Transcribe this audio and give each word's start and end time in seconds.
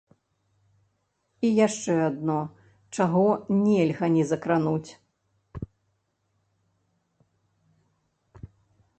І 1.47 1.49
яшчэ 1.67 1.93
адно, 2.09 2.37
чаго 2.99 3.25
нельга 3.65 4.05
не 4.15 4.23
закрануць. 4.31 4.91